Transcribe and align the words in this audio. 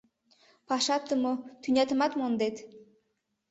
Пашатым 0.67 1.19
мо, 1.23 1.33
тӱнятымат 1.61 2.11
мондет... 2.19 2.55